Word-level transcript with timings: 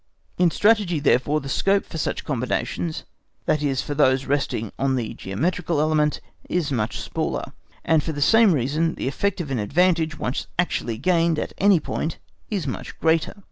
In 0.39 0.49
Strategy 0.49 0.99
therefore 0.99 1.41
the 1.41 1.47
scope 1.47 1.85
for 1.85 1.99
such 1.99 2.25
combinations, 2.25 3.03
that 3.45 3.61
is 3.61 3.83
for 3.83 3.93
those 3.93 4.25
resting 4.25 4.71
on 4.79 4.95
the 4.95 5.13
geometrical 5.13 5.79
element, 5.79 6.21
is 6.49 6.71
much 6.71 6.99
smaller, 6.99 7.53
and 7.85 8.01
for 8.01 8.11
the 8.11 8.19
same 8.19 8.51
reason 8.51 8.95
the 8.95 9.07
effect 9.07 9.39
of 9.39 9.51
an 9.51 9.59
advantage 9.59 10.17
once 10.17 10.47
actually 10.57 10.97
gained 10.97 11.37
at 11.37 11.53
any 11.59 11.79
point 11.79 12.17
is 12.49 12.65
much 12.65 12.99
greater. 12.99 13.35